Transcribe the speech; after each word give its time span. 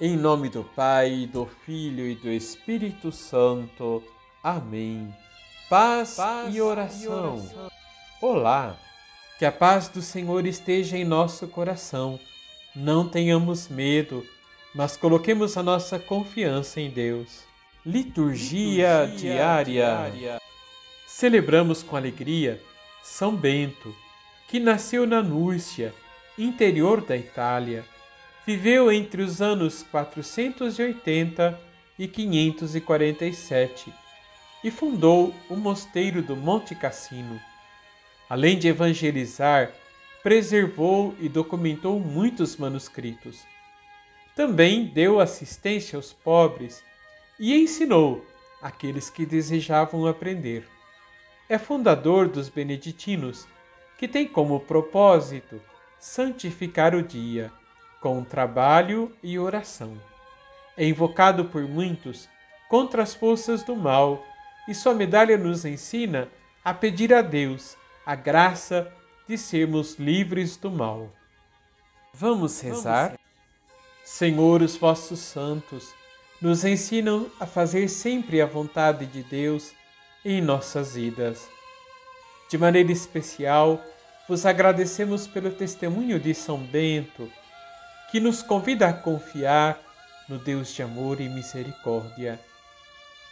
Em 0.00 0.16
nome 0.16 0.48
do 0.48 0.64
Pai, 0.64 1.28
do 1.32 1.46
Filho 1.64 2.04
e 2.04 2.16
do 2.16 2.28
Espírito 2.28 3.12
Santo. 3.12 4.02
Amém. 4.42 5.14
Paz, 5.70 6.16
paz 6.16 6.52
e, 6.52 6.60
oração. 6.60 7.04
e 7.04 7.08
oração. 7.08 7.70
Olá, 8.20 8.76
que 9.38 9.44
a 9.44 9.52
paz 9.52 9.88
do 9.88 10.02
Senhor 10.02 10.46
esteja 10.46 10.98
em 10.98 11.04
nosso 11.04 11.46
coração. 11.46 12.18
Não 12.74 13.08
tenhamos 13.08 13.68
medo, 13.68 14.26
mas 14.74 14.96
coloquemos 14.96 15.56
a 15.56 15.62
nossa 15.62 15.96
confiança 15.96 16.80
em 16.80 16.90
Deus. 16.90 17.44
Liturgia, 17.86 19.04
Liturgia 19.04 19.32
diária. 19.32 19.64
diária. 19.64 20.40
Celebramos 21.06 21.84
com 21.84 21.94
alegria 21.94 22.60
São 23.00 23.36
Bento, 23.36 23.94
que 24.48 24.58
nasceu 24.58 25.06
na 25.06 25.22
Núrcia, 25.22 25.94
interior 26.36 27.00
da 27.00 27.16
Itália 27.16 27.84
viveu 28.46 28.92
entre 28.92 29.22
os 29.22 29.40
anos 29.40 29.82
480 29.90 31.58
e 31.98 32.06
547 32.06 33.92
e 34.62 34.70
fundou 34.70 35.34
o 35.48 35.56
mosteiro 35.56 36.22
do 36.22 36.36
Monte 36.36 36.74
Cassino. 36.74 37.40
Além 38.28 38.58
de 38.58 38.68
evangelizar, 38.68 39.72
preservou 40.22 41.14
e 41.20 41.28
documentou 41.28 41.98
muitos 41.98 42.56
manuscritos. 42.56 43.46
Também 44.34 44.86
deu 44.86 45.20
assistência 45.20 45.96
aos 45.96 46.12
pobres 46.12 46.82
e 47.38 47.54
ensinou 47.54 48.24
aqueles 48.60 49.08
que 49.08 49.24
desejavam 49.24 50.06
aprender. 50.06 50.66
É 51.48 51.58
fundador 51.58 52.28
dos 52.28 52.48
Beneditinos, 52.48 53.46
que 53.98 54.08
tem 54.08 54.26
como 54.26 54.60
propósito 54.60 55.60
santificar 55.98 56.94
o 56.94 57.02
dia 57.02 57.52
com 58.04 58.22
trabalho 58.22 59.10
e 59.22 59.38
oração. 59.38 59.98
É 60.76 60.86
invocado 60.86 61.46
por 61.46 61.62
muitos 61.62 62.28
contra 62.68 63.02
as 63.02 63.14
forças 63.14 63.62
do 63.62 63.74
mal 63.74 64.22
e 64.68 64.74
sua 64.74 64.92
medalha 64.92 65.38
nos 65.38 65.64
ensina 65.64 66.28
a 66.62 66.74
pedir 66.74 67.14
a 67.14 67.22
Deus 67.22 67.78
a 68.04 68.14
graça 68.14 68.92
de 69.26 69.38
sermos 69.38 69.94
livres 69.94 70.54
do 70.58 70.70
mal. 70.70 71.08
Vamos 72.12 72.60
rezar? 72.60 73.06
Vamos. 73.06 73.20
Senhor, 74.04 74.60
os 74.60 74.76
vossos 74.76 75.20
santos 75.20 75.94
nos 76.42 76.62
ensinam 76.62 77.30
a 77.40 77.46
fazer 77.46 77.88
sempre 77.88 78.42
a 78.42 78.44
vontade 78.44 79.06
de 79.06 79.22
Deus 79.22 79.72
em 80.22 80.42
nossas 80.42 80.94
vidas. 80.94 81.48
De 82.50 82.58
maneira 82.58 82.92
especial, 82.92 83.82
vos 84.28 84.44
agradecemos 84.44 85.26
pelo 85.26 85.50
testemunho 85.50 86.20
de 86.20 86.34
São 86.34 86.58
Bento 86.58 87.32
que 88.14 88.20
nos 88.20 88.44
convida 88.44 88.88
a 88.88 88.92
confiar 88.92 89.76
no 90.28 90.38
Deus 90.38 90.72
de 90.72 90.84
amor 90.84 91.20
e 91.20 91.28
misericórdia. 91.28 92.38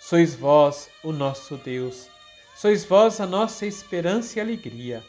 Sois 0.00 0.34
vós 0.34 0.90
o 1.04 1.12
nosso 1.12 1.56
Deus, 1.56 2.08
sois 2.56 2.84
vós 2.84 3.20
a 3.20 3.26
nossa 3.28 3.64
esperança 3.64 4.40
e 4.40 4.42
alegria, 4.42 5.00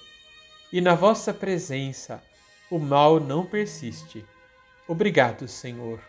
e 0.72 0.80
na 0.80 0.94
vossa 0.94 1.34
presença 1.34 2.22
o 2.70 2.78
mal 2.78 3.20
não 3.20 3.48
persiste. 3.48 4.24
Obrigado, 4.88 5.48
Senhor. 5.48 6.00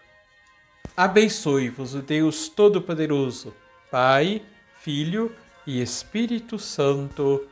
Abençoe-vos 0.95 1.95
o 1.95 2.03
Deus 2.03 2.51
Todo-Poderoso, 2.51 3.55
Pai, 3.91 4.43
Filho 4.83 5.35
e 5.67 5.81
Espírito 5.81 6.59
Santo. 6.59 7.49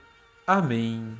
Amém. 0.46 1.16